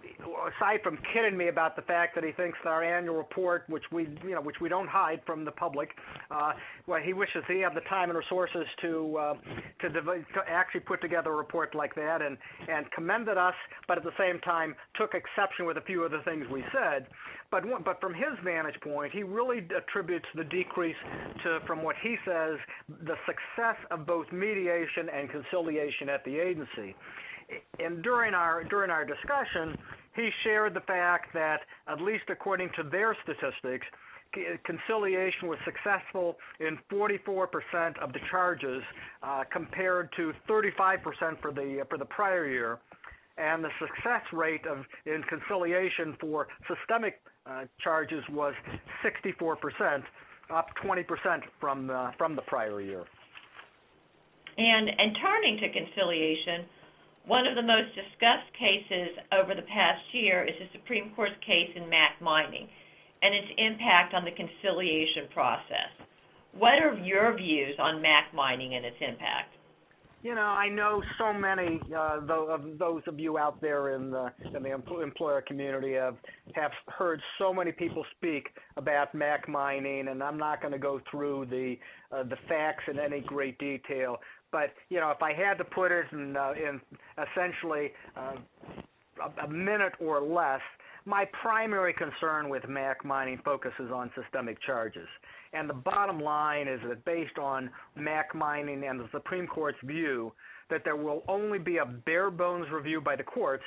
aside 0.57 0.81
from 0.83 0.97
kidding 1.13 1.37
me 1.37 1.47
about 1.47 1.77
the 1.77 1.81
fact 1.83 2.15
that 2.15 2.23
he 2.23 2.33
thinks 2.33 2.57
our 2.65 2.83
annual 2.83 3.15
report, 3.15 3.63
which 3.69 3.83
we, 3.93 4.09
you 4.21 4.35
know, 4.35 4.41
which 4.41 4.57
we 4.59 4.67
don't 4.67 4.89
hide 4.89 5.21
from 5.25 5.45
the 5.45 5.51
public, 5.51 5.91
uh, 6.31 6.51
well, 6.85 7.01
he 7.01 7.13
wishes 7.13 7.43
he 7.47 7.61
had 7.61 7.73
the 7.73 7.87
time 7.89 8.09
and 8.09 8.17
resources 8.17 8.65
to 8.81 9.15
uh, 9.17 9.33
to, 9.79 9.89
dev- 9.89 10.05
to 10.05 10.41
actually 10.49 10.81
put 10.81 10.99
together 10.99 11.31
a 11.31 11.35
report 11.35 11.73
like 11.75 11.95
that, 11.95 12.21
and 12.21 12.37
and 12.67 12.91
commended 12.91 13.37
us, 13.37 13.55
but 13.87 13.97
at 13.97 14.03
the 14.03 14.11
same 14.19 14.37
time 14.41 14.75
took 14.95 15.13
exception 15.13 15.65
with 15.65 15.77
a 15.77 15.81
few 15.81 16.03
of 16.03 16.11
the 16.11 16.21
things 16.25 16.45
we 16.51 16.63
said. 16.73 17.07
But 17.49 17.63
but 17.85 18.01
from 18.01 18.13
his 18.13 18.35
vantage 18.43 18.79
point, 18.81 19.13
he 19.13 19.23
really 19.23 19.65
attributes 19.77 20.25
the 20.35 20.43
decrease 20.43 20.97
to, 21.43 21.59
from 21.65 21.83
what 21.83 21.95
he 22.03 22.17
says, 22.25 22.57
the 22.89 23.15
success 23.25 23.77
of 23.91 24.05
both 24.05 24.29
mediation 24.33 25.07
and 25.07 25.29
conciliation 25.29 26.09
at 26.09 26.25
the 26.25 26.37
agency 26.37 26.95
and 27.79 28.03
during 28.03 28.33
our 28.33 28.63
during 28.63 28.89
our 28.89 29.05
discussion, 29.05 29.77
he 30.15 30.29
shared 30.43 30.73
the 30.73 30.81
fact 30.81 31.33
that 31.33 31.61
at 31.87 32.01
least 32.01 32.25
according 32.29 32.69
to 32.75 32.83
their 32.83 33.15
statistics, 33.23 33.85
conciliation 34.65 35.47
was 35.47 35.57
successful 35.65 36.37
in 36.59 36.77
44% 36.91 37.97
of 38.01 38.13
the 38.13 38.19
charges, 38.31 38.81
uh, 39.21 39.43
compared 39.51 40.09
to 40.15 40.33
35% 40.49 41.41
for 41.41 41.51
the 41.51 41.85
for 41.89 41.97
the 41.97 42.05
prior 42.05 42.47
year, 42.47 42.79
and 43.37 43.63
the 43.63 43.69
success 43.79 44.21
rate 44.31 44.65
of 44.65 44.79
in 45.05 45.23
conciliation 45.23 46.15
for 46.19 46.47
systemic 46.67 47.21
uh, 47.45 47.65
charges 47.83 48.23
was 48.31 48.53
64%, 49.03 50.03
up 50.53 50.67
20% 50.83 51.05
from 51.59 51.91
from 52.17 52.35
the 52.35 52.41
prior 52.43 52.81
year. 52.81 53.03
And 54.57 54.89
and 54.89 55.17
turning 55.21 55.57
to 55.57 55.69
conciliation 55.69 56.65
one 57.25 57.47
of 57.47 57.55
the 57.55 57.61
most 57.61 57.95
discussed 57.95 58.51
cases 58.59 59.15
over 59.31 59.55
the 59.55 59.67
past 59.67 60.03
year 60.11 60.43
is 60.43 60.55
the 60.59 60.67
Supreme 60.79 61.11
Court's 61.15 61.39
case 61.45 61.71
in 61.75 61.89
Mach 61.89 62.19
Mining 62.21 62.67
and 63.21 63.33
its 63.33 63.47
impact 63.57 64.13
on 64.13 64.25
the 64.25 64.31
conciliation 64.31 65.31
process. 65.33 65.91
What 66.57 66.83
are 66.83 66.95
your 66.99 67.35
views 67.35 67.75
on 67.79 68.01
Mach 68.01 68.33
Mining 68.33 68.75
and 68.75 68.85
its 68.85 68.97
impact? 68.99 69.55
You 70.21 70.35
know, 70.35 70.41
I 70.41 70.69
know 70.69 71.03
so 71.17 71.33
many 71.33 71.81
uh, 71.93 72.21
of 72.29 72.77
those 72.79 73.01
of 73.07 73.19
you 73.19 73.37
out 73.37 73.59
there 73.59 73.93
in 73.93 74.09
the 74.09 74.31
in 74.55 74.63
the 74.63 74.71
employer 74.71 75.41
community 75.41 75.93
have 75.93 76.15
have 76.53 76.71
heard 76.87 77.21
so 77.37 77.53
many 77.53 77.73
people 77.73 78.05
speak 78.15 78.47
about 78.77 79.13
Mach 79.13 79.49
mining, 79.49 80.07
and 80.07 80.23
I'm 80.23 80.37
not 80.37 80.61
going 80.61 80.71
to 80.71 80.79
go 80.79 81.01
through 81.11 81.47
the 81.47 81.75
uh, 82.15 82.23
the 82.23 82.37
facts 82.47 82.83
in 82.89 82.99
any 82.99 83.19
great 83.19 83.57
detail. 83.59 84.17
But 84.53 84.71
you 84.87 85.01
know, 85.01 85.11
if 85.11 85.21
I 85.21 85.33
had 85.33 85.57
to 85.57 85.65
put 85.65 85.91
it 85.91 86.05
in, 86.13 86.37
uh, 86.37 86.53
in 86.53 86.79
essentially 87.17 87.91
uh, 88.15 88.35
a, 89.21 89.45
a 89.45 89.49
minute 89.49 89.93
or 89.99 90.21
less, 90.21 90.61
my 91.05 91.25
primary 91.41 91.93
concern 91.93 92.47
with 92.47 92.63
Mach 92.69 93.03
mining 93.03 93.41
focuses 93.43 93.91
on 93.93 94.09
systemic 94.15 94.61
charges. 94.61 95.07
And 95.51 95.69
the 95.69 95.73
bottom 95.73 96.19
line 96.19 96.69
is 96.69 96.79
that 96.87 97.03
based 97.03 97.37
on 97.37 97.69
Mach 97.97 98.33
mining 98.33 98.85
and 98.85 98.99
the 98.99 99.09
Supreme 99.11 99.47
Court's 99.47 99.77
view 99.83 100.31
that 100.69 100.83
there 100.85 100.95
will 100.95 101.23
only 101.27 101.59
be 101.59 101.77
a 101.77 101.85
bare 101.85 102.31
bones 102.31 102.67
review 102.71 103.01
by 103.01 103.15
the 103.15 103.23
courts, 103.23 103.63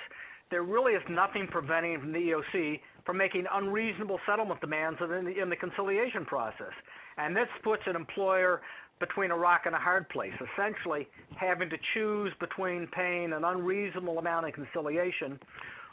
there 0.50 0.62
really 0.62 0.92
is 0.92 1.02
nothing 1.10 1.48
preventing 1.50 2.12
the 2.12 2.18
EOC 2.18 2.80
from 3.04 3.18
making 3.18 3.44
unreasonable 3.52 4.18
settlement 4.26 4.60
demands 4.60 4.98
in 5.02 5.24
the, 5.24 5.40
in 5.40 5.50
the 5.50 5.56
conciliation 5.56 6.24
process. 6.24 6.72
And 7.18 7.36
this 7.36 7.48
puts 7.62 7.82
an 7.86 7.96
employer 7.96 8.60
between 8.98 9.30
a 9.30 9.36
rock 9.36 9.62
and 9.66 9.74
a 9.74 9.78
hard 9.78 10.08
place, 10.08 10.32
essentially 10.54 11.06
having 11.36 11.68
to 11.70 11.76
choose 11.94 12.32
between 12.40 12.86
paying 12.88 13.32
an 13.32 13.44
unreasonable 13.44 14.18
amount 14.18 14.46
in 14.46 14.52
conciliation 14.52 15.38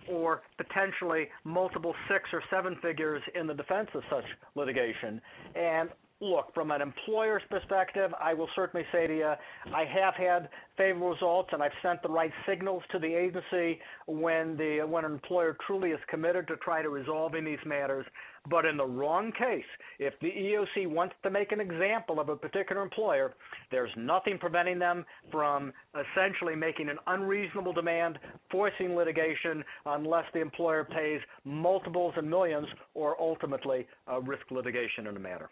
or 0.10 0.42
potentially 0.58 1.28
multiple 1.44 1.96
six 2.10 2.26
or 2.34 2.42
seven 2.50 2.78
figures 2.82 3.22
in 3.36 3.48
the 3.48 3.54
defense 3.54 3.90
of 3.94 4.02
such 4.10 4.26
litigation. 4.56 5.22
And 5.56 5.90
look, 6.24 6.54
from 6.54 6.72
an 6.72 6.82
employer's 6.82 7.44
perspective, 7.50 8.12
I 8.20 8.34
will 8.34 8.50
certainly 8.56 8.86
say 8.92 9.08
to 9.08 9.16
you, 9.16 9.34
I 9.74 9.84
have 9.86 10.16
had 10.16 10.50
favorable 10.78 11.12
results, 11.12 11.50
and 11.52 11.62
I've 11.62 11.72
sent 11.82 12.02
the 12.02 12.10
right 12.10 12.32
signals 12.48 12.82
to 12.92 13.00
the 13.00 13.14
agency 13.14 13.80
when 14.08 14.58
the 14.58 14.86
when 14.88 15.06
an 15.06 15.12
employer 15.12 15.58
truly 15.68 15.92
is 15.92 16.00
committed 16.10 16.48
to 16.48 16.56
try 16.58 16.82
to 16.82 16.90
resolving 16.90 17.46
these 17.46 17.60
matters. 17.66 18.06
But 18.50 18.66
in 18.66 18.76
the 18.76 18.86
wrong 18.86 19.32
case, 19.32 19.64
if 20.00 20.14
the 20.20 20.30
EOC 20.30 20.88
wants 20.88 21.16
to 21.24 21.30
make 21.30 21.52
an 21.52 21.62
example 21.62 22.20
of 22.20 22.28
a 22.28 22.36
particular 22.36 22.82
employer, 22.82 23.34
there's 23.72 23.92
nothing 23.96 24.38
preventing 24.38 24.80
them 24.80 25.06
from 25.32 25.72
essentially 25.94 26.56
making 26.56 26.90
an 26.90 26.98
unreasonable 27.08 27.72
demand, 27.72 28.20
forcing 28.52 28.96
litigation, 28.96 29.64
unless 29.86 30.26
the 30.34 30.42
employer 30.42 30.84
pays 30.84 31.22
multiples 31.46 32.14
and 32.18 32.30
millions, 32.30 32.68
or 32.94 33.20
ultimately 33.22 33.88
uh, 34.12 34.20
risk 34.22 34.44
litigation 34.52 35.08
in 35.08 35.14
the 35.14 35.20
matter. 35.20 35.50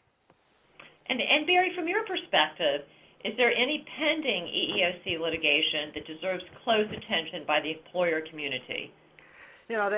And, 1.19 1.45
Barry, 1.45 1.71
from 1.75 1.87
your 1.87 2.05
perspective, 2.05 2.87
is 3.25 3.33
there 3.35 3.51
any 3.51 3.83
pending 3.99 4.47
EEOC 4.47 5.19
litigation 5.19 5.91
that 5.93 6.07
deserves 6.07 6.43
close 6.63 6.87
attention 6.87 7.43
by 7.45 7.59
the 7.59 7.71
employer 7.77 8.21
community? 8.29 8.93
You 9.67 9.77
know, 9.77 9.89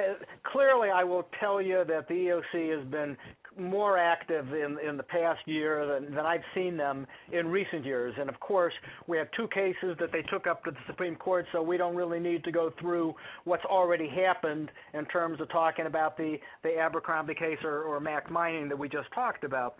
clearly, 0.51 0.89
I 0.89 1.03
will 1.03 1.27
tell 1.39 1.61
you 1.61 1.83
that 1.87 2.07
the 2.07 2.13
EOC 2.13 2.77
has 2.77 2.87
been 2.89 3.17
more 3.57 3.97
active 3.97 4.51
in 4.53 4.77
in 4.87 4.97
the 4.97 5.03
past 5.03 5.39
year 5.45 5.85
than, 5.85 6.15
than 6.15 6.25
I've 6.25 6.43
seen 6.55 6.77
them 6.77 7.05
in 7.31 7.47
recent 7.47 7.85
years. 7.85 8.13
And 8.19 8.29
of 8.29 8.39
course, 8.39 8.73
we 9.07 9.17
have 9.17 9.27
two 9.37 9.47
cases 9.49 9.95
that 9.99 10.11
they 10.11 10.21
took 10.23 10.47
up 10.47 10.63
to 10.63 10.71
the 10.71 10.77
Supreme 10.87 11.15
Court, 11.15 11.45
so 11.51 11.61
we 11.61 11.77
don't 11.77 11.95
really 11.95 12.19
need 12.19 12.43
to 12.45 12.51
go 12.51 12.71
through 12.79 13.13
what's 13.43 13.65
already 13.65 14.09
happened 14.09 14.71
in 14.93 15.05
terms 15.05 15.39
of 15.39 15.49
talking 15.49 15.85
about 15.85 16.17
the 16.17 16.37
the 16.63 16.77
Abercrombie 16.77 17.35
case 17.35 17.59
or, 17.63 17.83
or 17.83 17.99
Mach 17.99 18.29
Mining 18.31 18.69
that 18.69 18.77
we 18.77 18.89
just 18.89 19.11
talked 19.13 19.43
about. 19.43 19.75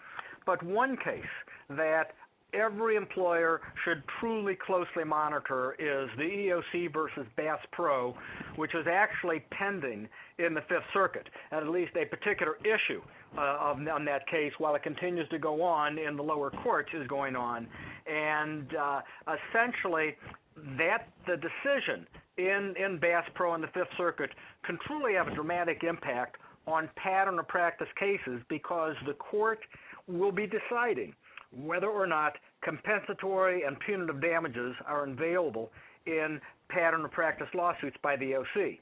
But 0.46 0.62
one 0.64 0.98
case 0.98 1.24
that 1.70 2.14
every 2.54 2.96
employer 2.96 3.62
should 3.84 4.04
truly 4.20 4.56
closely 4.56 5.04
monitor 5.04 5.74
is 5.80 6.10
the 6.18 6.24
EOC 6.24 6.94
versus 6.94 7.26
Bass 7.36 7.60
Pro, 7.72 8.16
which 8.56 8.76
is 8.76 8.86
actually 8.90 9.44
pending 9.52 10.08
in 10.40 10.54
the 10.54 10.62
Fifth 10.62 10.86
Circuit, 10.94 11.28
at 11.52 11.68
least 11.68 11.92
a 11.96 12.06
particular 12.06 12.58
issue 12.64 13.02
uh, 13.38 13.74
on 13.92 14.06
that 14.06 14.28
case, 14.28 14.54
while 14.58 14.76
it 14.76 14.84
continues 14.84 15.28
to 15.30 15.40
go 15.40 15.62
on 15.64 15.98
in 15.98 16.16
the 16.16 16.24
lower 16.24 16.52
courts, 16.52 16.90
is 16.94 17.08
going 17.08 17.36
on, 17.36 17.68
and 18.08 18.76
uh, 18.76 19.02
essentially 19.28 20.16
that 20.78 21.08
the 21.26 21.36
decision 21.38 22.06
in 22.38 22.76
in 22.78 23.00
Bass 23.00 23.26
Pro 23.34 23.56
in 23.56 23.62
the 23.62 23.68
Fifth 23.68 23.94
Circuit 23.98 24.30
can 24.66 24.78
truly 24.86 25.14
have 25.16 25.28
a 25.28 25.36
dramatic 25.36 25.84
impact 25.84 26.38
on 26.68 26.90
pattern 26.96 27.40
of 27.40 27.48
practice 27.48 27.88
cases 28.00 28.42
because 28.50 28.96
the 29.06 29.14
court 29.14 29.60
will 30.08 30.32
be 30.32 30.48
deciding 30.48 31.14
whether 31.52 31.88
or 31.88 32.08
not 32.08 32.34
compensatory 32.64 33.64
and 33.64 33.78
punitive 33.86 34.22
damages 34.22 34.76
are 34.86 35.08
available 35.08 35.72
in 36.06 36.40
pattern 36.70 37.06
of 37.06 37.12
practice 37.12 37.48
lawsuits 37.54 37.98
by 38.02 38.16
the 38.16 38.36
OC. 38.36 38.80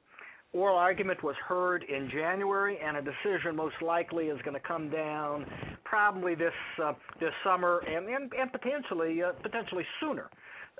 Oral 0.53 0.77
argument 0.77 1.23
was 1.23 1.35
heard 1.47 1.83
in 1.83 2.09
January, 2.09 2.77
and 2.83 2.97
a 2.97 3.01
decision 3.01 3.55
most 3.55 3.75
likely 3.81 4.25
is 4.25 4.41
going 4.43 4.53
to 4.53 4.67
come 4.67 4.89
down 4.89 5.45
probably 5.85 6.35
this 6.35 6.53
uh, 6.83 6.93
this 7.21 7.31
summer 7.43 7.79
and 7.87 8.07
and, 8.07 8.33
and 8.33 8.51
potentially 8.51 9.23
uh, 9.23 9.31
potentially 9.41 9.85
sooner. 10.01 10.29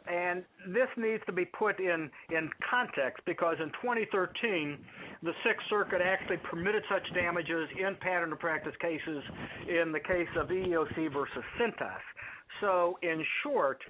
And 0.08 0.44
this 0.68 0.88
needs 0.98 1.24
to 1.26 1.32
be 1.32 1.46
put 1.46 1.80
in, 1.80 2.10
in 2.30 2.50
context 2.70 3.24
because 3.26 3.58
in 3.60 3.70
2013, 3.82 4.78
the 5.24 5.34
Sixth 5.46 5.68
Circuit 5.70 6.02
actually 6.02 6.38
permitted 6.38 6.84
such 6.90 7.04
damages 7.14 7.70
in 7.78 7.96
pattern 8.02 8.32
of 8.32 8.40
practice 8.40 8.74
cases 8.82 9.24
in 9.68 9.92
the 9.92 10.00
case 10.00 10.30
of 10.38 10.48
EEOC 10.48 11.14
versus 11.14 11.44
Cintas. 11.60 12.02
So, 12.60 12.98
in 13.02 13.24
short, 13.44 13.82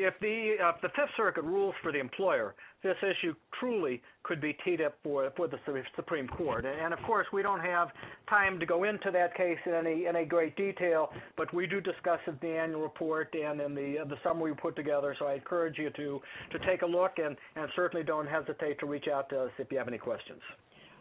if 0.00 0.14
the 0.20 0.56
uh, 0.64 0.72
the 0.80 0.88
Fifth 0.88 1.10
Circuit 1.16 1.44
rules 1.44 1.74
for 1.82 1.92
the 1.92 1.98
employer, 1.98 2.54
this 2.82 2.96
issue 3.02 3.34
truly 3.58 4.00
could 4.22 4.40
be 4.40 4.56
teed 4.64 4.80
up 4.80 4.94
for 5.02 5.30
for 5.36 5.46
the 5.46 5.58
Supreme 5.94 6.26
Court. 6.28 6.64
And, 6.64 6.94
of 6.94 7.00
course, 7.06 7.26
we 7.32 7.42
don't 7.42 7.60
have 7.60 7.88
time 8.28 8.58
to 8.58 8.66
go 8.66 8.84
into 8.84 9.10
that 9.10 9.36
case 9.36 9.58
in 9.66 9.74
any 9.74 10.06
any 10.06 10.24
great 10.24 10.56
detail, 10.56 11.10
but 11.36 11.52
we 11.52 11.66
do 11.66 11.80
discuss 11.80 12.18
it 12.26 12.30
in 12.30 12.38
the 12.40 12.56
annual 12.56 12.82
report 12.82 13.34
and 13.34 13.60
in 13.60 13.74
the 13.74 13.98
uh, 14.00 14.04
the 14.06 14.16
summary 14.24 14.52
we 14.52 14.56
put 14.56 14.74
together. 14.74 15.14
So 15.18 15.26
I 15.26 15.34
encourage 15.34 15.76
you 15.78 15.90
to 15.90 16.20
to 16.52 16.58
take 16.66 16.82
a 16.82 16.86
look 16.86 17.12
and 17.18 17.36
and 17.56 17.68
certainly 17.76 18.04
don't 18.04 18.26
hesitate 18.26 18.80
to 18.80 18.86
reach 18.86 19.08
out 19.12 19.28
to 19.30 19.42
us 19.42 19.50
if 19.58 19.70
you 19.70 19.78
have 19.78 19.88
any 19.88 19.98
questions. 19.98 20.40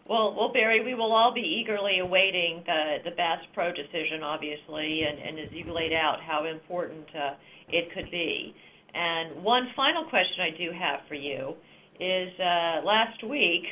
Well, 0.09 0.33
well, 0.35 0.51
Barry, 0.51 0.83
we 0.83 0.95
will 0.95 1.13
all 1.13 1.33
be 1.33 1.61
eagerly 1.61 1.99
awaiting 1.99 2.63
the 2.65 2.97
the 3.05 3.11
Bass 3.15 3.39
Pro 3.53 3.71
decision, 3.71 4.23
obviously, 4.23 5.03
and, 5.07 5.19
and 5.19 5.39
as 5.39 5.51
you 5.51 5.71
laid 5.71 5.93
out, 5.93 6.17
how 6.25 6.45
important 6.45 7.05
uh, 7.15 7.35
it 7.69 7.93
could 7.93 8.11
be. 8.11 8.53
And 8.93 9.43
one 9.43 9.67
final 9.75 10.05
question 10.05 10.41
I 10.41 10.57
do 10.57 10.71
have 10.71 10.99
for 11.07 11.15
you 11.15 11.53
is 11.99 12.29
uh, 12.39 12.85
last 12.85 13.23
week, 13.27 13.63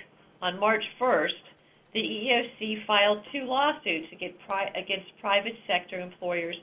on 0.42 0.60
March 0.60 0.84
1st, 1.02 1.48
the 1.94 2.00
EEOC 2.00 2.86
filed 2.86 3.20
two 3.32 3.46
lawsuits 3.46 4.08
against, 4.14 4.38
private 5.22 5.54
sector 5.66 6.00
employers 6.00 6.56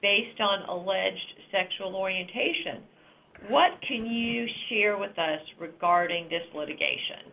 based 0.00 0.40
on 0.40 0.68
alleged 0.68 1.34
sexual 1.50 1.94
orientation. 1.96 2.82
What 3.48 3.72
can 3.86 4.06
you 4.06 4.46
share 4.68 4.96
with 4.96 5.16
us 5.18 5.40
regarding 5.60 6.28
this 6.28 6.42
litigation? 6.54 7.32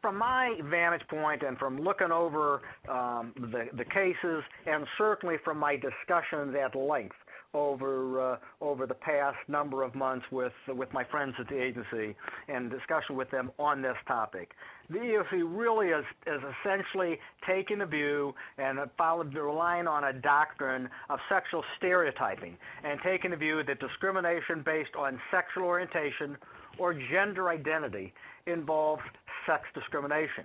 From 0.00 0.16
my 0.16 0.56
vantage 0.70 1.06
point 1.08 1.42
and 1.42 1.58
from 1.58 1.78
looking 1.82 2.10
over 2.10 2.62
um, 2.88 3.34
the, 3.36 3.66
the 3.76 3.84
cases, 3.84 4.42
and 4.66 4.86
certainly 4.96 5.36
from 5.44 5.58
my 5.58 5.76
discussions 5.76 6.54
at 6.56 6.74
length 6.74 7.14
over 7.54 8.32
uh, 8.32 8.36
over 8.60 8.86
the 8.86 8.94
past 8.94 9.38
number 9.48 9.82
of 9.82 9.94
months 9.94 10.24
with 10.30 10.52
with 10.68 10.92
my 10.92 11.04
friends 11.04 11.34
at 11.38 11.48
the 11.48 11.60
agency 11.60 12.14
and 12.48 12.70
discussion 12.70 13.16
with 13.16 13.30
them 13.30 13.50
on 13.58 13.82
this 13.82 13.96
topic. 14.06 14.52
The 14.88 14.98
EEOC 14.98 15.42
really 15.46 15.88
is 15.88 16.04
is 16.26 16.40
essentially 16.60 17.18
taking 17.46 17.80
a 17.80 17.86
view 17.86 18.34
and 18.58 18.78
followed 18.96 19.34
relying 19.34 19.86
on 19.86 20.04
a 20.04 20.12
doctrine 20.12 20.88
of 21.08 21.18
sexual 21.28 21.64
stereotyping 21.78 22.56
and 22.84 23.00
taking 23.04 23.32
a 23.32 23.36
view 23.36 23.62
that 23.64 23.80
discrimination 23.80 24.62
based 24.64 24.94
on 24.96 25.20
sexual 25.30 25.64
orientation 25.64 26.36
or 26.78 26.94
gender 26.94 27.48
identity 27.48 28.12
involves 28.46 29.02
sex 29.46 29.64
discrimination. 29.74 30.44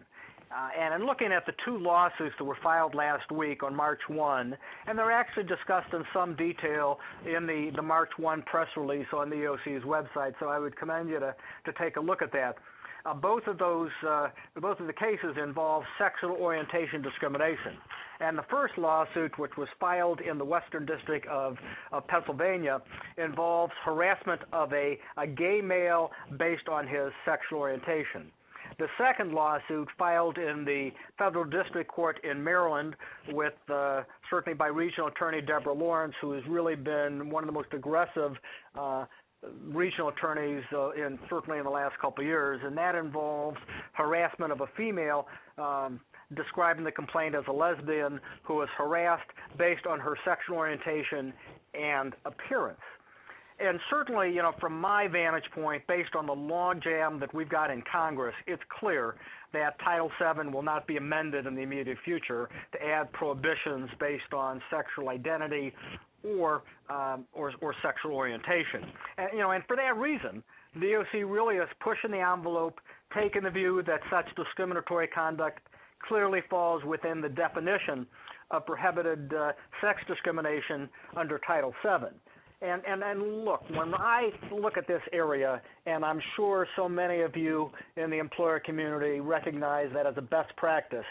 Uh, 0.52 0.70
and 0.80 0.94
in 0.94 1.08
looking 1.08 1.32
at 1.32 1.46
the 1.46 1.54
two 1.66 1.78
lawsuits 1.78 2.36
that 2.38 2.44
were 2.44 2.58
filed 2.62 2.94
last 2.96 3.32
week 3.32 3.64
on 3.64 3.76
March 3.76 4.02
1, 4.08 4.56
and 4.88 4.98
they're 4.98 5.12
actually 5.12 5.44
discussed 5.44 5.92
in 5.94 6.04
some 6.14 6.36
detail 6.36 7.00
in 7.26 7.46
the, 7.48 7.72
the 7.76 7.82
March 7.82 8.12
1 8.18 8.44
press 8.44 8.68
release 8.78 9.08
on 9.14 9.30
the 9.30 9.36
EOC's 9.36 9.84
website, 9.84 10.34
so 10.40 10.48
I 10.48 10.60
would 10.60 10.78
commend 10.78 11.10
you 11.10 11.20
to, 11.20 11.36
to 11.66 11.74
take 11.74 11.98
a 11.98 12.02
look 12.02 12.22
at 12.22 12.32
that. 12.34 12.58
Uh, 13.06 13.14
both 13.14 13.46
of 13.46 13.60
those, 13.60 13.92
uh, 14.08 14.28
both 14.60 14.80
of 14.80 14.88
the 14.88 14.94
cases 14.94 15.36
involve 15.42 15.84
sexual 16.00 16.32
orientation 16.32 17.02
discrimination. 17.02 17.78
And 18.20 18.38
the 18.38 18.46
first 18.50 18.78
lawsuit, 18.78 19.38
which 19.38 19.52
was 19.58 19.68
filed 19.80 20.22
in 20.22 20.38
the 20.38 20.46
Western 20.46 20.86
District 20.86 21.28
of, 21.28 21.58
of 21.92 22.08
Pennsylvania, 22.08 22.82
involves 23.18 23.74
harassment 23.84 24.42
of 24.54 24.74
a, 24.74 24.98
a 25.18 25.28
gay 25.28 25.62
male 25.62 26.12
based 26.38 26.68
on 26.68 26.88
his 26.88 27.12
sexual 27.26 27.60
orientation. 27.60 28.32
The 28.78 28.88
second 28.98 29.34
lawsuit 29.34 29.88
filed 29.98 30.38
in 30.38 30.66
the 30.66 30.92
federal 31.18 31.46
district 31.46 31.90
court 31.90 32.20
in 32.24 32.44
Maryland 32.44 32.96
with 33.32 33.54
uh, 33.72 34.02
certainly 34.30 34.56
by 34.56 34.68
regional 34.68 35.08
attorney 35.08 35.42
Deborah 35.42 35.74
Lawrence, 35.74 36.14
who 36.22 36.32
has 36.34 36.44
really 36.48 36.76
been 36.76 37.30
one 37.30 37.44
of 37.44 37.48
the 37.48 37.54
most 37.54 37.74
aggressive 37.74 38.34
uh, 38.78 39.06
regional 39.68 40.10
attorneys 40.10 40.64
uh, 40.74 40.92
in 40.92 41.18
certainly 41.30 41.60
in 41.60 41.64
the 41.64 41.70
last 41.70 41.98
couple 42.00 42.24
of 42.24 42.28
years, 42.28 42.60
and 42.64 42.78
that 42.78 42.96
involves 42.96 43.58
harassment 43.94 44.52
of 44.52 44.62
a 44.62 44.68
female. 44.76 45.28
Um, 45.58 46.00
describing 46.36 46.84
the 46.84 46.92
complaint 46.92 47.36
as 47.36 47.44
a 47.48 47.52
lesbian 47.52 48.20
who 48.42 48.56
was 48.56 48.68
harassed 48.76 49.30
based 49.60 49.86
on 49.86 50.00
her 50.00 50.18
sexual 50.26 50.58
orientation 50.58 51.32
and 51.76 52.16
appearance 52.26 52.80
and 53.60 53.80
certainly, 53.90 54.30
you 54.30 54.42
know, 54.42 54.54
from 54.60 54.80
my 54.80 55.08
vantage 55.08 55.46
point, 55.54 55.86
based 55.88 56.16
on 56.16 56.26
the 56.26 56.34
logjam 56.34 57.20
that 57.20 57.34
we've 57.34 57.50
got 57.50 57.72
in 57.72 57.82
Congress, 57.90 58.36
it's 58.48 58.62
clear 58.80 59.16
that 59.54 59.80
Title 59.80 60.12
VII 60.20 60.50
will 60.50 60.62
not 60.62 60.86
be 60.88 60.98
amended 60.98 61.46
in 61.46 61.56
the 61.56 61.62
immediate 61.62 61.98
future 62.04 62.50
to 62.74 62.86
add 62.86 63.12
prohibitions 63.14 63.90
based 64.00 64.34
on 64.34 64.62
sexual 64.70 65.10
identity 65.10 65.74
or 66.24 66.64
um, 66.90 67.26
or, 67.34 67.54
or 67.62 67.74
sexual 67.82 68.14
orientation. 68.14 68.84
And, 69.18 69.30
you 69.34 69.40
know, 69.40 69.52
and 69.52 69.64
for 69.68 69.76
that 69.76 69.96
reason, 69.98 70.44
the 70.76 70.82
EOC 70.82 71.32
really 71.32 71.56
is 71.56 71.70
pushing 71.80 72.12
the 72.12 72.20
envelope, 72.20 72.80
taking 73.16 73.44
the 73.44 73.50
view 73.50 73.82
that 73.88 74.02
such 74.12 74.26
discriminatory 74.36 75.08
conduct 75.08 75.60
clearly 76.08 76.42
falls 76.50 76.84
within 76.84 77.22
the 77.22 77.30
definition 77.30 78.06
of 78.52 78.66
prohibited 78.66 79.34
uh, 79.34 79.54
sex 79.82 80.02
discrimination 80.08 80.90
under 81.16 81.40
Title 81.48 81.74
VII. 81.84 82.16
And, 82.66 82.82
and 82.88 83.04
and 83.04 83.46
look, 83.46 83.62
when 83.70 83.94
I 83.94 84.32
look 84.52 84.78
at 84.78 84.88
this 84.88 85.02
area, 85.14 85.62
and 85.86 86.04
I'm 86.04 86.20
sure 86.36 86.68
so 86.76 86.90
many 86.90 87.22
of 87.22 87.36
you 87.36 87.70
in 87.96 88.10
the 88.10 88.18
employer 88.18 88.60
community 88.60 89.20
recognize 89.20 89.90
that 89.94 90.08
as 90.08 90.16
a 90.18 90.22
best 90.22 90.56
practice, 90.58 91.06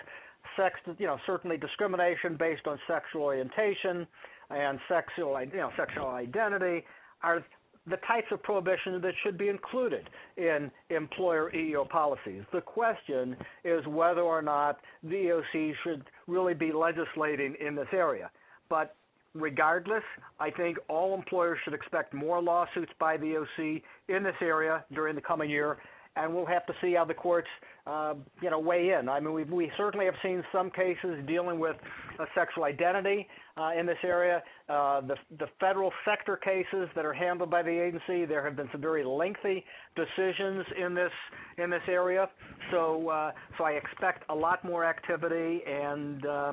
sex, 0.56 0.74
you 0.98 1.06
know, 1.06 1.18
certainly 1.26 1.56
discrimination 1.56 2.36
based 2.36 2.66
on 2.66 2.78
sexual 2.88 3.22
orientation 3.22 4.06
and 4.50 4.78
sexual, 4.88 5.40
you 5.42 5.56
know, 5.58 5.70
sexual 5.76 6.08
identity 6.08 6.84
are 7.22 7.44
the 7.86 7.96
types 8.08 8.26
of 8.32 8.42
prohibitions 8.42 9.02
that 9.02 9.12
should 9.22 9.36
be 9.36 9.48
included 9.48 10.08
in 10.36 10.70
employer 10.90 11.50
EEO 11.54 11.88
policies. 11.88 12.42
The 12.52 12.62
question 12.62 13.36
is 13.62 13.86
whether 13.86 14.22
or 14.22 14.40
not 14.42 14.80
the 15.02 15.42
EOC 15.54 15.74
should 15.84 16.04
really 16.26 16.54
be 16.54 16.72
legislating 16.72 17.54
in 17.60 17.74
this 17.74 17.88
area. 17.92 18.30
But 18.70 18.96
regardless, 19.34 20.04
I 20.38 20.50
think 20.50 20.78
all 20.88 21.14
employers 21.14 21.58
should 21.64 21.74
expect 21.74 22.14
more 22.14 22.40
lawsuits 22.40 22.92
by 22.98 23.16
the 23.16 23.36
OC 23.38 23.82
in 24.08 24.22
this 24.22 24.36
area 24.40 24.84
during 24.92 25.14
the 25.14 25.20
coming 25.20 25.50
year, 25.50 25.78
and 26.16 26.32
we'll 26.32 26.46
have 26.46 26.64
to 26.66 26.72
see 26.80 26.94
how 26.94 27.04
the 27.04 27.14
courts, 27.14 27.48
uh, 27.86 28.14
you 28.40 28.48
know, 28.48 28.60
weigh 28.60 28.90
in. 28.90 29.08
I 29.08 29.18
mean, 29.18 29.34
we 29.34 29.44
we 29.44 29.72
certainly 29.76 30.06
have 30.06 30.14
seen 30.22 30.44
some 30.52 30.70
cases 30.70 31.18
dealing 31.26 31.58
with 31.58 31.76
uh, 32.20 32.24
sexual 32.34 32.64
identity 32.64 33.26
uh, 33.56 33.72
in 33.78 33.84
this 33.84 33.98
area. 34.04 34.42
Uh, 34.68 35.00
the 35.00 35.16
the 35.38 35.46
federal 35.58 35.92
sector 36.04 36.36
cases 36.36 36.88
that 36.94 37.04
are 37.04 37.12
handled 37.12 37.50
by 37.50 37.62
the 37.62 37.70
agency, 37.70 38.24
there 38.24 38.44
have 38.44 38.54
been 38.54 38.68
some 38.70 38.80
very 38.80 39.04
lengthy 39.04 39.64
decisions 39.96 40.64
in 40.80 40.94
this 40.94 41.12
in 41.58 41.68
this 41.68 41.82
area. 41.88 42.28
So 42.70 43.08
uh, 43.08 43.32
so 43.58 43.64
I 43.64 43.72
expect 43.72 44.22
a 44.28 44.34
lot 44.34 44.64
more 44.64 44.84
activity 44.84 45.62
and. 45.66 46.24
Uh, 46.24 46.52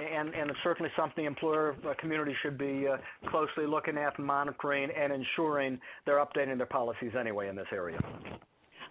and, 0.00 0.50
it's 0.50 0.58
certainly 0.62 0.90
something 0.96 1.24
the 1.24 1.28
employer 1.28 1.76
uh, 1.86 1.94
community 1.98 2.34
should 2.42 2.56
be 2.56 2.86
uh, 2.86 2.96
closely 3.30 3.66
looking 3.66 3.96
at 3.96 4.18
monitoring 4.18 4.90
and 4.96 5.12
ensuring 5.12 5.78
they're 6.06 6.24
updating 6.24 6.56
their 6.56 6.66
policies 6.66 7.12
anyway 7.18 7.48
in 7.48 7.56
this 7.56 7.66
area. 7.72 7.98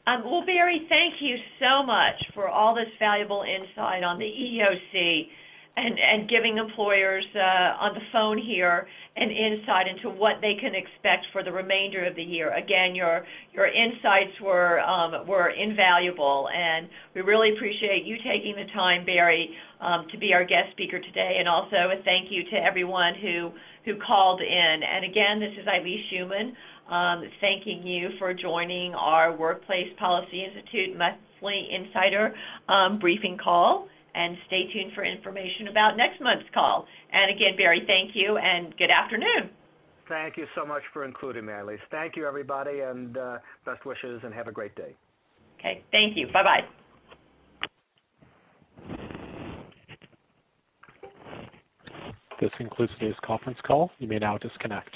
Um, 0.08 0.24
well, 0.24 0.46
Barry, 0.46 0.86
thank 0.88 1.16
you 1.20 1.36
so 1.60 1.86
much 1.86 2.16
for 2.34 2.48
all 2.48 2.74
this 2.74 2.88
valuable 3.00 3.44
insight 3.44 4.04
on 4.04 4.20
the 4.20 4.26
EEOC 4.26 5.28
and, 5.78 5.96
and 6.00 6.28
giving 6.28 6.58
employers 6.58 7.24
uh, 7.36 7.86
on 7.86 7.94
the 7.94 8.02
phone 8.12 8.38
here 8.38 8.88
an 9.16 9.30
insight 9.30 9.86
into 9.88 10.10
what 10.10 10.42
they 10.42 10.56
can 10.60 10.74
expect 10.74 11.26
for 11.32 11.44
the 11.44 11.52
remainder 11.52 12.06
of 12.06 12.16
the 12.16 12.24
year. 12.24 12.54
Again, 12.54 12.96
your 12.96 13.26
your 13.54 13.68
insights 13.68 14.34
were 14.42 14.80
um, 14.82 15.28
were 15.28 15.50
invaluable, 15.50 16.50
and 16.54 16.90
we 17.14 17.22
really 17.22 17.54
appreciate 17.56 18.06
you 18.06 18.18
taking 18.18 18.56
the 18.56 18.66
time, 18.74 19.06
Barry, 19.06 19.50
um, 19.80 20.08
to 20.12 20.18
be 20.18 20.34
our 20.34 20.44
guest 20.44 20.72
speaker 20.72 21.00
today. 21.00 21.38
And 21.40 21.48
also 21.48 21.94
a 21.94 22.02
thank 22.04 22.32
you 22.32 22.44
to 22.52 22.58
everyone 22.58 23.14
who 23.22 23.52
who 23.86 24.02
called 24.02 24.42
in. 24.42 24.82
And 24.84 25.06
again, 25.06 25.40
this 25.40 25.54
is 25.62 25.68
Ilyse 25.68 26.10
Schuman. 26.12 26.54
Um, 26.92 27.24
thanking 27.42 27.86
you 27.86 28.10
for 28.18 28.34
joining 28.34 28.96
our 28.96 29.36
Workplace 29.36 29.92
Policy 30.00 30.46
Institute 30.46 30.98
monthly 30.98 31.68
insider 31.70 32.34
um, 32.70 32.98
briefing 32.98 33.38
call 33.38 33.90
and 34.18 34.36
stay 34.48 34.64
tuned 34.74 34.92
for 34.96 35.06
information 35.06 35.68
about 35.70 35.96
next 35.96 36.20
month's 36.20 36.50
call. 36.54 36.88
And 37.14 37.30
again, 37.30 37.56
Barry, 37.56 37.84
thank 37.86 38.16
you 38.16 38.38
and 38.38 38.76
good 38.78 38.90
afternoon. 38.90 39.54
Thank 40.10 40.38
you 40.38 40.48
so 40.56 40.66
much 40.66 40.82
for 40.92 41.06
including 41.06 41.46
me, 41.46 41.54
Ilyse. 41.54 41.78
Thank 41.92 42.16
you, 42.16 42.26
everybody, 42.26 42.80
and 42.80 43.18
uh, 43.18 43.38
best 43.66 43.86
wishes 43.86 44.22
and 44.24 44.34
have 44.34 44.48
a 44.48 44.52
great 44.52 44.76
day. 44.76 44.96
Okay, 45.60 45.84
thank 45.92 46.18
you. 46.18 46.28
Bye 46.34 46.44
bye. 46.44 46.62
This 52.40 52.52
concludes 52.58 52.92
today's 53.00 53.16
conference 53.26 53.58
call. 53.66 53.92
You 54.00 54.08
may 54.08 54.20
now 54.20 54.38
disconnect. 54.38 54.96